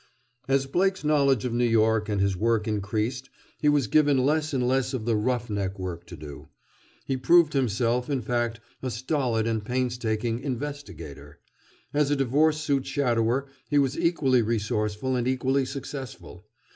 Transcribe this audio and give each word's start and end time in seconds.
As 0.47 0.65
Blake's 0.65 1.03
knowledge 1.03 1.45
of 1.45 1.53
New 1.53 1.63
York 1.67 2.09
and 2.09 2.19
his 2.19 2.35
work 2.35 2.67
increased 2.67 3.29
he 3.59 3.69
was 3.69 3.85
given 3.85 4.25
less 4.25 4.51
and 4.51 4.67
less 4.67 4.95
of 4.95 5.05
the 5.05 5.15
"rough 5.15 5.47
neck" 5.47 5.77
work 5.77 6.07
to 6.07 6.17
do. 6.17 6.49
He 7.05 7.17
proved 7.17 7.53
himself, 7.53 8.09
in 8.09 8.23
fact, 8.23 8.59
a 8.81 8.89
stolid 8.89 9.45
and 9.45 9.63
painstaking 9.63 10.39
"investigator." 10.39 11.39
As 11.93 12.09
a 12.09 12.15
divorce 12.15 12.59
suit 12.59 12.87
shadower 12.87 13.45
he 13.69 13.77
was 13.77 13.95
equally 13.95 14.41
resourceful 14.41 15.15
and 15.15 15.27
equally 15.27 15.65
successful. 15.65 16.47